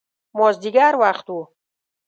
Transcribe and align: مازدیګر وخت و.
مازدیګر 0.37 0.93
وخت 1.01 1.27
و. 1.35 1.37